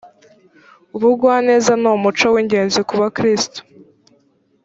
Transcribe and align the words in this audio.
ubugwaneza 0.95 1.71
ni 1.81 1.87
umuco 1.95 2.27
w 2.33 2.35
ingenzi 2.41 2.79
ku 2.87 2.93
bakristo 3.01 3.59